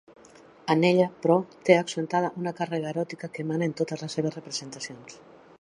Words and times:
En 0.75 0.87
ella, 0.87 1.05
però, 1.25 1.35
té 1.69 1.75
accentuada 1.81 2.33
una 2.45 2.55
càrrega 2.63 2.91
eròtica 2.95 3.33
que 3.37 3.47
emana 3.47 3.71
en 3.71 3.79
totes 3.83 4.05
les 4.07 4.19
seves 4.21 4.39
representacions. 4.41 5.25